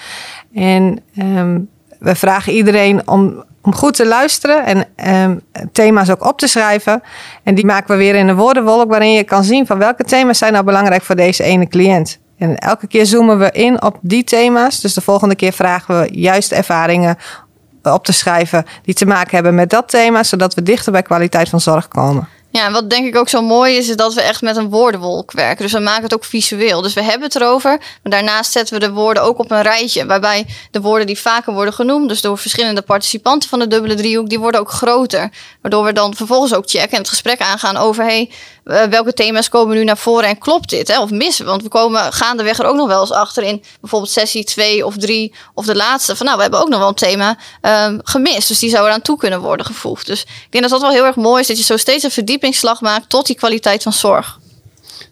[0.54, 1.70] En um,
[2.00, 4.86] we vragen iedereen om om goed te luisteren en
[5.24, 7.02] um, thema's ook op te schrijven.
[7.44, 10.38] En die maken we weer in een woordenwolk waarin je kan zien van welke thema's
[10.38, 12.20] zijn nou belangrijk voor deze ene cliënt.
[12.38, 14.82] En elke keer zoomen we in op die thema's.
[14.82, 17.18] Dus de volgende keer vragen we juist ervaringen
[17.84, 21.50] op te schrijven die te maken hebben met dat thema, zodat we dichter bij kwaliteit
[21.50, 22.28] van zorg komen.
[22.54, 24.70] Ja, en wat denk ik ook zo mooi is, is dat we echt met een
[24.70, 25.64] woordenwolk werken.
[25.64, 26.82] Dus we maken het ook visueel.
[26.82, 30.06] Dus we hebben het erover, maar daarnaast zetten we de woorden ook op een rijtje.
[30.06, 34.30] Waarbij de woorden die vaker worden genoemd, dus door verschillende participanten van de dubbele driehoek,
[34.30, 35.32] die worden ook groter.
[35.62, 38.30] Waardoor we dan vervolgens ook checken en het gesprek aangaan over hey,
[38.64, 40.88] eh, welke thema's komen nu naar voren en klopt dit?
[40.88, 41.02] Hè?
[41.02, 44.44] Of missen Want we komen gaandeweg er ook nog wel eens achter in bijvoorbeeld sessie
[44.44, 46.16] 2 of 3 of de laatste.
[46.16, 48.48] Van nou, we hebben ook nog wel een thema um, gemist.
[48.48, 50.06] Dus die zou eraan toe kunnen worden gevoegd.
[50.06, 52.12] Dus ik denk dat dat wel heel erg mooi is dat je zo steeds een
[52.44, 54.40] verdiepingsslag maakt tot die kwaliteit van zorg.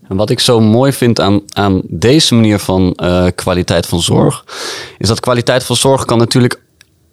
[0.10, 4.46] En wat ik zo mooi vind aan, aan deze manier van uh, kwaliteit van zorg,
[4.98, 6.60] is dat kwaliteit van zorg kan natuurlijk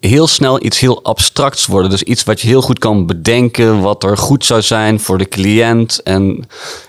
[0.00, 1.90] heel snel iets heel abstracts worden.
[1.90, 5.28] Dus iets wat je heel goed kan bedenken, wat er goed zou zijn voor de
[5.28, 6.02] cliënt.
[6.02, 6.22] En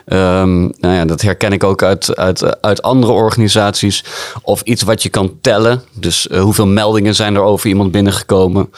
[0.06, 4.04] um, nou ja, dat herken ik ook uit, uit, uit andere organisaties.
[4.42, 5.84] Of iets wat je kan tellen.
[5.94, 8.70] Dus uh, hoeveel meldingen zijn er over iemand binnengekomen.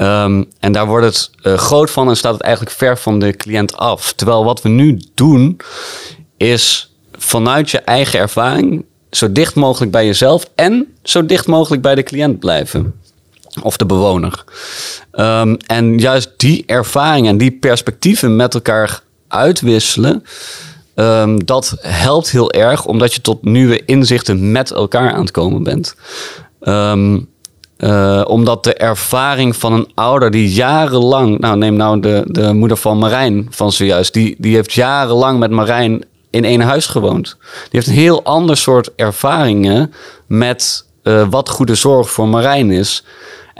[0.00, 3.36] Um, en daar wordt het uh, groot van en staat het eigenlijk ver van de
[3.36, 4.12] cliënt af.
[4.12, 5.60] Terwijl wat we nu doen,
[6.36, 11.94] is vanuit je eigen ervaring zo dicht mogelijk bij jezelf en zo dicht mogelijk bij
[11.94, 12.94] de cliënt blijven
[13.62, 14.44] of de bewoner.
[15.12, 20.24] Um, en juist die ervaringen en die perspectieven met elkaar uitwisselen,
[20.94, 25.62] um, dat helpt heel erg omdat je tot nieuwe inzichten met elkaar aan het komen
[25.62, 25.96] bent.
[26.60, 27.28] Um,
[27.80, 32.76] uh, omdat de ervaring van een ouder die jarenlang, nou neem nou de, de moeder
[32.76, 37.36] van Marijn van zojuist, die, die heeft jarenlang met Marijn in één huis gewoond.
[37.40, 39.92] Die heeft een heel ander soort ervaringen
[40.26, 43.04] met uh, wat goede zorg voor Marijn is.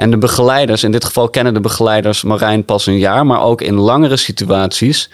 [0.01, 3.61] En de begeleiders, in dit geval kennen de begeleiders Marijn pas een jaar, maar ook
[3.61, 5.11] in langere situaties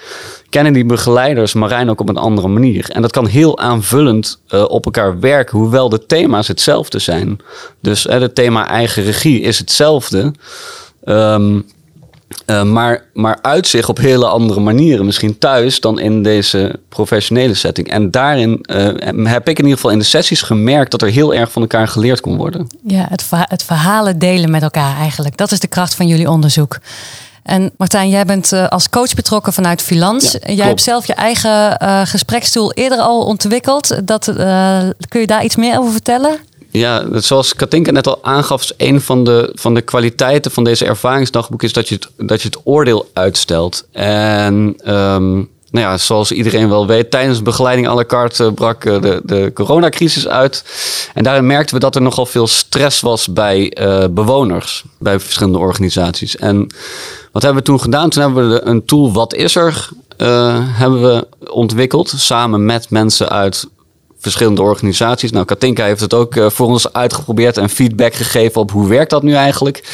[0.49, 2.91] kennen die begeleiders Marijn ook op een andere manier.
[2.91, 7.39] En dat kan heel aanvullend uh, op elkaar werken, hoewel de thema's hetzelfde zijn.
[7.81, 10.33] Dus het thema eigen regie is hetzelfde.
[11.05, 11.67] Um,
[12.47, 15.07] Uh, maar, maar uit zich op hele andere manieren.
[15.07, 17.91] Misschien thuis dan in deze professionele setting.
[17.91, 21.35] En daarin uh, heb ik in ieder geval in de sessies gemerkt dat er heel
[21.35, 22.67] erg van elkaar geleerd kon worden.
[22.85, 25.37] Ja, het, verha het verhalen delen met elkaar eigenlijk.
[25.37, 26.79] Dat is de kracht van jullie onderzoek.
[27.43, 30.33] En Martijn, jij bent uh, als coach betrokken vanuit Filans.
[30.33, 31.79] Ja, jij hebt zelf je eigen
[32.09, 34.01] gesprekstoel eerder al ontwikkeld.
[34.05, 34.25] Dat,
[35.09, 36.39] kun je daar iets meer over vertellen?
[36.77, 40.85] Ja, zoals Katinka net al aangaf, is een van de, van de kwaliteiten van deze
[40.85, 43.87] ervaringsdagboek is dat je het, dat je het oordeel uitstelt.
[43.93, 44.55] En
[44.87, 49.51] um, nou ja, zoals iedereen wel weet, tijdens begeleiding à la carte brak de, de
[49.55, 50.65] coronacrisis uit.
[51.15, 55.59] En daarin merkten we dat er nogal veel stress was bij uh, bewoners, bij verschillende
[55.59, 56.37] organisaties.
[56.37, 56.67] En
[57.33, 58.11] wat hebben we toen gedaan?
[58.11, 59.89] Toen hebben we een tool Wat is er?
[60.77, 63.67] Hebben we ontwikkeld samen met mensen uit
[64.19, 65.31] verschillende organisaties.
[65.31, 69.11] Nou, Katinka heeft het ook uh, voor ons uitgeprobeerd en feedback gegeven op hoe werkt
[69.11, 69.85] dat nu eigenlijk.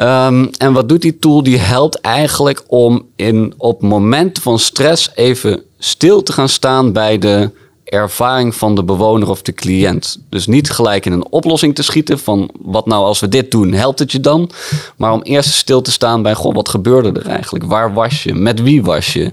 [0.00, 1.42] Um, en wat doet die tool?
[1.42, 7.18] Die helpt eigenlijk om in, op momenten van stress even stil te gaan staan bij
[7.18, 7.50] de
[7.90, 10.18] ervaring van de bewoner of de cliënt.
[10.28, 13.72] Dus niet gelijk in een oplossing te schieten van wat nou als we dit doen,
[13.72, 14.50] helpt het je dan?
[14.96, 17.64] Maar om eerst stil te staan bij, goh, wat gebeurde er eigenlijk?
[17.64, 18.34] Waar was je?
[18.34, 19.32] Met wie was je?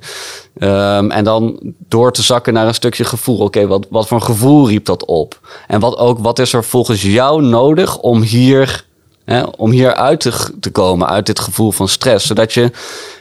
[0.59, 3.37] Um, en dan door te zakken naar een stukje gevoel.
[3.37, 5.39] Oké, wat, wat voor een gevoel riep dat op?
[5.67, 8.85] En wat ook, wat is er volgens jou nodig om hier,
[9.25, 12.27] hè, om hier uit te, te komen, uit dit gevoel van stress?
[12.27, 12.71] Zodat je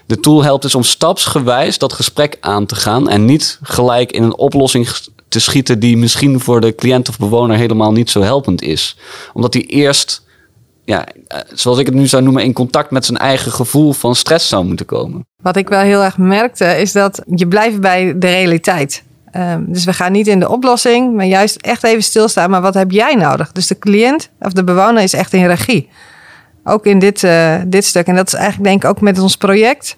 [0.07, 4.23] de tool helpt dus om stapsgewijs dat gesprek aan te gaan en niet gelijk in
[4.23, 4.89] een oplossing
[5.35, 8.99] te schieten die misschien voor de cliënt of bewoner helemaal niet zo helpend is.
[9.33, 10.23] Omdat hij eerst,
[10.85, 14.15] ja, eh, zoals ik het nu zou noemen, in contact met zijn eigen gevoel van
[14.15, 15.27] stress zou moeten komen.
[15.43, 19.03] Wat ik wel heel erg merkte, is dat je blijft bij de realiteit.
[19.37, 22.51] Um, dus we gaan niet in de oplossing, maar juist echt even stilstaan.
[22.51, 23.53] Maar wat heb jij nodig?
[23.53, 25.89] Dus de cliënt of de bewoner is echt in regie.
[26.65, 28.07] Ook in dit, uh, dit stuk.
[28.07, 29.97] En dat is eigenlijk denk ik ook met ons project.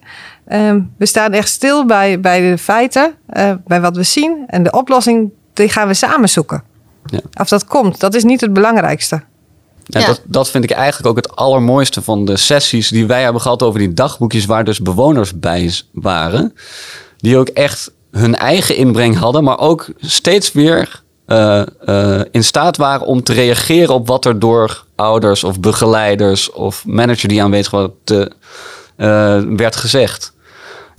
[0.52, 4.44] Um, we staan echt stil bij, bij de feiten, uh, bij wat we zien.
[4.46, 6.62] En de oplossing, die gaan we samen zoeken.
[7.06, 7.20] Ja.
[7.40, 9.22] Of dat komt, dat is niet het belangrijkste.
[9.84, 10.06] Ja, ja.
[10.06, 13.62] Dat, dat vind ik eigenlijk ook het allermooiste van de sessies die wij hebben gehad
[13.62, 16.54] over die dagboekjes, waar dus bewoners bij waren.
[17.16, 22.76] Die ook echt hun eigen inbreng hadden, maar ook steeds weer uh, uh, in staat
[22.76, 27.88] waren om te reageren op wat er door ouders of begeleiders of manager die aanwezig
[28.04, 28.32] te,
[28.96, 30.34] uh, werd gezegd.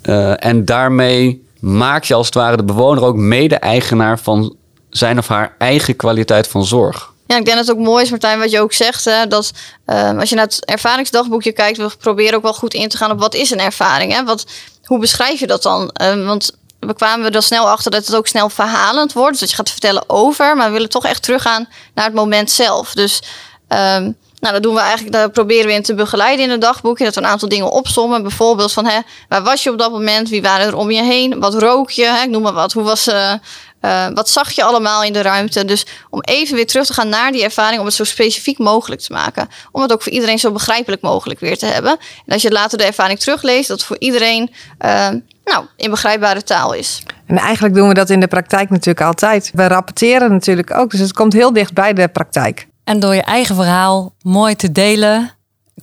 [0.03, 4.55] Uh, en daarmee maak je als het ware de bewoner ook mede-eigenaar van
[4.89, 7.13] zijn of haar eigen kwaliteit van zorg.
[7.27, 9.05] Ja, ik denk dat het ook mooi is, Martijn, wat je ook zegt.
[9.05, 9.51] Hè, dat
[9.87, 13.11] uh, als je naar het ervaringsdagboekje kijkt, we proberen ook wel goed in te gaan
[13.11, 14.13] op wat is een ervaring.
[14.13, 14.23] Hè?
[14.23, 14.45] Wat,
[14.85, 15.95] hoe beschrijf je dat dan?
[16.01, 19.31] Uh, want we kwamen er snel achter dat het ook snel verhalend wordt.
[19.31, 22.51] Dus dat je gaat vertellen over, maar we willen toch echt teruggaan naar het moment
[22.51, 22.93] zelf.
[22.93, 23.23] Dus
[23.67, 27.03] um, nou, dat doen we eigenlijk, daar proberen we in te begeleiden in het dagboekje.
[27.03, 28.21] Dat we een aantal dingen opsommen.
[28.21, 30.29] Bijvoorbeeld van, hè, waar was je op dat moment?
[30.29, 31.39] Wie waren er om je heen?
[31.39, 32.05] Wat rook je?
[32.05, 32.23] Hè?
[32.23, 32.73] Ik noem maar wat.
[32.73, 35.65] Hoe was, uh, wat zag je allemaal in de ruimte?
[35.65, 39.01] Dus om even weer terug te gaan naar die ervaring, om het zo specifiek mogelijk
[39.01, 39.47] te maken.
[39.71, 41.91] Om het ook voor iedereen zo begrijpelijk mogelijk weer te hebben.
[42.25, 44.53] En als je later de ervaring terugleest, dat het voor iedereen
[44.85, 45.07] uh,
[45.43, 47.03] nou, in begrijpbare taal is.
[47.25, 49.51] En eigenlijk doen we dat in de praktijk natuurlijk altijd.
[49.53, 52.67] We rapporteren natuurlijk ook, dus het komt heel dicht bij de praktijk.
[52.87, 55.31] En door je eigen verhaal mooi te delen,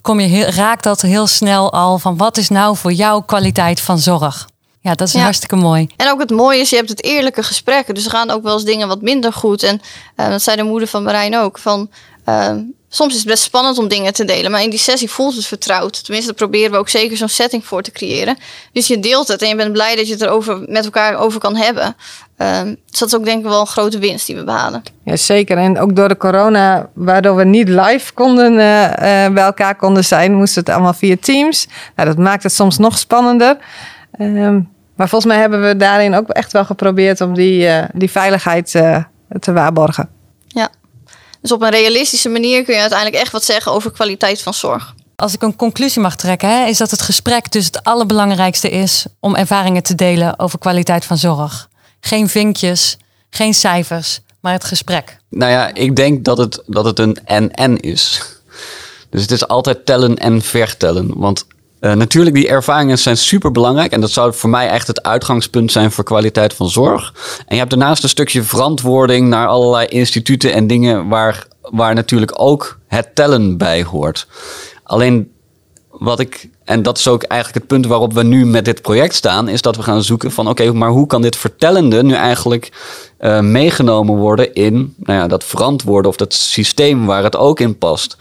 [0.01, 3.81] kom je heel, raakt dat heel snel al van wat is nou voor jou kwaliteit
[3.81, 4.49] van zorg.
[4.81, 5.21] Ja, dat is ja.
[5.21, 5.89] hartstikke mooi.
[5.97, 7.95] En ook het mooie is, je hebt het eerlijke gesprekken.
[7.95, 9.63] Dus er gaan ook wel eens dingen wat minder goed.
[9.63, 9.81] En
[10.17, 11.59] uh, dat zei de moeder van Marijn ook.
[11.59, 11.91] Van,
[12.29, 12.53] uh,
[12.95, 14.51] soms is het best spannend om dingen te delen.
[14.51, 16.05] Maar in die sessie voelt het vertrouwd.
[16.05, 18.37] Tenminste, daar proberen we ook zeker zo'n setting voor te creëren.
[18.73, 21.41] Dus je deelt het en je bent blij dat je het erover met elkaar over
[21.41, 21.97] kan hebben.
[22.39, 24.83] Um, dus dat is ook denk ik wel een grote winst die we behalen.
[25.05, 25.59] Ja, zeker.
[25.59, 28.97] En ook door de corona, waardoor we niet live konden uh, uh,
[29.33, 31.69] bij elkaar konden zijn, moesten het allemaal via Teams.
[31.97, 33.57] Nou, dat maakt het soms nog spannender.
[34.21, 38.11] Um, maar volgens mij hebben we daarin ook echt wel geprobeerd om die, uh, die
[38.11, 38.71] veiligheid
[39.41, 40.14] te waarborgen.
[41.45, 44.95] Dus op een realistische manier kun je uiteindelijk echt wat zeggen over kwaliteit van zorg.
[45.17, 49.07] Als ik een conclusie mag trekken, hè, is dat het gesprek dus het allerbelangrijkste is
[49.21, 51.69] om ervaringen te delen over kwaliteit van zorg.
[52.01, 52.97] Geen vinkjes,
[53.31, 55.19] geen cijfers, maar het gesprek.
[55.31, 58.23] Nou ja, ik denk dat het, dat het een en-en is.
[59.11, 61.19] Dus het is altijd tellen en vertellen.
[61.19, 61.47] Want
[61.85, 63.93] uh, natuurlijk, die ervaringen zijn super belangrijk.
[63.93, 67.15] En dat zou voor mij echt het uitgangspunt zijn voor kwaliteit van zorg.
[67.39, 72.33] En je hebt daarnaast een stukje verantwoording naar allerlei instituten en dingen waar, waar natuurlijk
[72.35, 74.27] ook het tellen bij hoort.
[74.83, 75.33] Alleen
[75.91, 79.15] wat ik, en dat is ook eigenlijk het punt waarop we nu met dit project
[79.15, 82.73] staan, is dat we gaan zoeken van oké, maar hoe kan dit vertellende nu eigenlijk
[83.21, 87.79] uh, meegenomen worden in nou ja, dat verantwoorden of dat systeem waar het ook in
[87.79, 88.17] past.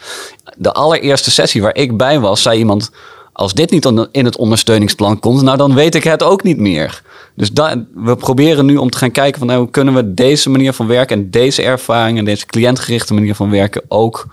[0.57, 2.91] De allereerste sessie waar ik bij was, zei iemand,
[3.33, 7.01] als dit niet in het ondersteuningsplan komt, nou dan weet ik het ook niet meer.
[7.35, 7.49] Dus
[7.93, 10.87] we proberen nu om te gaan kijken van nou, hoe kunnen we deze manier van
[10.87, 14.27] werken en deze ervaring en deze cliëntgerichte manier van werken ook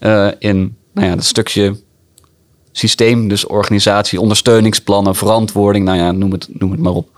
[0.00, 1.76] uh, in nou ja, stukje
[2.72, 7.08] systeem, dus organisatie, ondersteuningsplannen, verantwoording, nou ja, noem het, noem het maar op,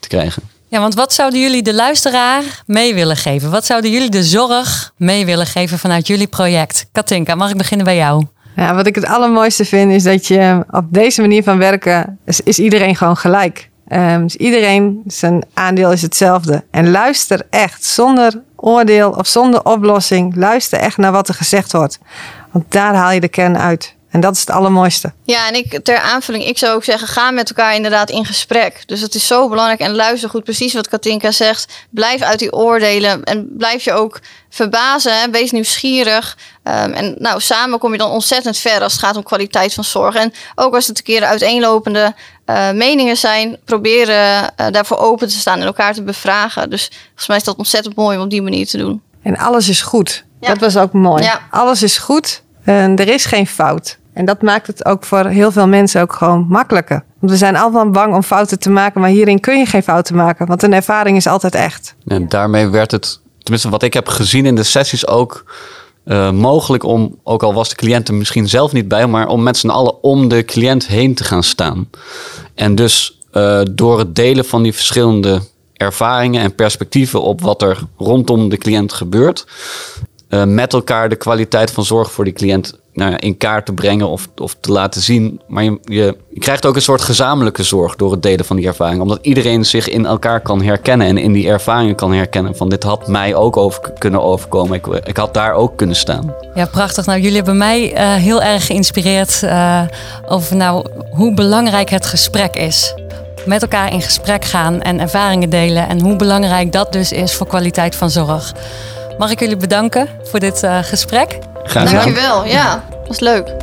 [0.00, 0.42] te krijgen.
[0.68, 3.50] Ja, want wat zouden jullie de luisteraar mee willen geven?
[3.50, 6.86] Wat zouden jullie de zorg mee willen geven vanuit jullie project?
[6.92, 8.26] Katinka, mag ik beginnen bij jou?
[8.56, 12.58] Ja, wat ik het allermooiste vind is dat je op deze manier van werken is,
[12.58, 13.70] iedereen gewoon gelijk.
[13.88, 16.64] Um, iedereen, zijn aandeel is hetzelfde.
[16.70, 20.36] En luister echt zonder oordeel of zonder oplossing.
[20.36, 21.98] Luister echt naar wat er gezegd wordt.
[22.50, 23.96] Want daar haal je de kern uit.
[24.10, 25.12] En dat is het allermooiste.
[25.24, 28.82] Ja, en ik ter aanvulling, ik zou ook zeggen, ga met elkaar inderdaad in gesprek.
[28.86, 29.80] Dus het is zo belangrijk.
[29.80, 31.72] En luister goed, precies wat Katinka zegt.
[31.90, 35.20] Blijf uit die oordelen en blijf je ook verbazen.
[35.20, 35.30] Hè?
[35.30, 36.36] Wees nieuwsgierig.
[36.64, 39.84] Um, en nou, samen kom je dan ontzettend ver als het gaat om kwaliteit van
[39.84, 40.14] zorg.
[40.14, 42.14] En ook als het een keer uiteenlopende
[42.46, 46.70] uh, meningen zijn, proberen uh, daarvoor open te staan en elkaar te bevragen.
[46.70, 49.02] Dus volgens mij is dat ontzettend mooi om op die manier te doen.
[49.22, 50.24] En alles is goed.
[50.40, 50.48] Ja.
[50.48, 51.22] Dat was ook mooi.
[51.22, 51.40] Ja.
[51.50, 52.42] Alles is goed.
[52.72, 53.98] Er is geen fout.
[54.12, 57.04] En dat maakt het ook voor heel veel mensen ook gewoon makkelijker.
[57.18, 60.16] Want we zijn allemaal bang om fouten te maken, maar hierin kun je geen fouten
[60.16, 61.94] maken, want een ervaring is altijd echt.
[62.06, 65.44] En daarmee werd het, tenminste wat ik heb gezien in de sessies ook,
[66.04, 69.42] uh, mogelijk om, ook al was de cliënt er misschien zelf niet bij, maar om
[69.42, 71.90] met z'n allen om de cliënt heen te gaan staan.
[72.54, 75.40] En dus uh, door het delen van die verschillende
[75.72, 79.46] ervaringen en perspectieven op wat er rondom de cliënt gebeurt,
[80.28, 83.72] uh, met elkaar de kwaliteit van zorg voor die cliënt nou ja, in kaart te
[83.72, 85.40] brengen of, of te laten zien.
[85.46, 89.00] Maar je, je, krijgt ook een soort gezamenlijke zorg door het delen van die ervaring.
[89.00, 92.56] Omdat iedereen zich in elkaar kan herkennen en in die ervaringen kan herkennen.
[92.56, 94.76] Van dit had mij ook kunnen overkomen.
[94.76, 96.34] Ik, ik had daar ook kunnen staan.
[96.54, 97.06] Ja, prachtig.
[97.06, 99.82] Nou, jullie hebben mij uh, heel erg geïnspireerd uh,
[100.28, 102.94] over nou, hoe belangrijk het gesprek is.
[103.46, 105.88] Met elkaar in gesprek gaan en ervaringen delen.
[105.88, 108.54] En hoe belangrijk dat dus is voor kwaliteit van zorg.
[109.18, 111.38] Mag ik jullie bedanken voor dit uh, gesprek?
[111.64, 112.04] Graag gedaan.
[112.04, 113.54] Dankjewel, ja, was leuk.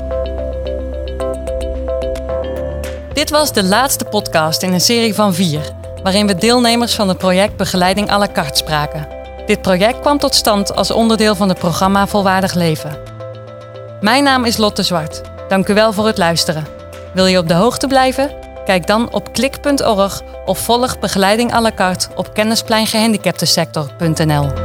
[3.14, 5.62] Dit was de laatste podcast in een serie van vier,
[6.04, 9.08] waarin we deelnemers van het project Begeleiding à la carte spraken.
[9.46, 12.98] Dit project kwam tot stand als onderdeel van het programma Volwaardig Leven.
[14.02, 15.22] Mijn naam is Lotte Zwart.
[15.48, 16.66] Dank u wel voor het luisteren.
[17.14, 18.32] Wil je op de hoogte blijven?
[18.66, 24.65] Kijk dan op klik.org of volg Begeleiding à la carte op kennispleingehandicaptensector.nl.